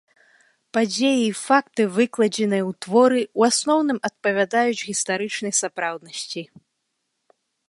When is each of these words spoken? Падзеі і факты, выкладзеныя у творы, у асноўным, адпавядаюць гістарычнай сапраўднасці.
Падзеі 0.75 1.19
і 1.25 1.35
факты, 1.41 1.81
выкладзеныя 1.97 2.63
у 2.69 2.73
творы, 2.85 3.21
у 3.43 3.47
асноўным, 3.49 3.97
адпавядаюць 4.09 4.83
гістарычнай 4.89 5.53
сапраўднасці. 5.61 6.41